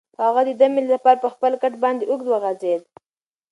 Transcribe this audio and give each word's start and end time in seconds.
هغه 0.23 0.41
د 0.47 0.51
دمې 0.61 0.81
لپاره 0.93 1.21
په 1.23 1.29
خپل 1.33 1.51
کټ 1.61 1.73
باندې 1.83 2.03
اوږد 2.07 2.27
وغځېد. 2.29 2.81